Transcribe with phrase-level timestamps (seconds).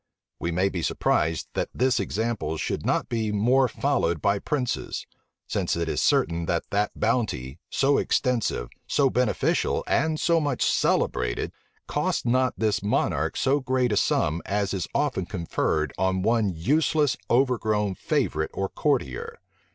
[0.39, 5.05] We may be surprised that this example should not be more followed by princes;
[5.45, 11.51] since it is certain that that bounty, so extensive, so beneficial, and so much celebrated,
[11.85, 17.15] cost not this monarch so great a sum as is often conferred on one useless,
[17.29, 19.37] overgrown favorite or courtier.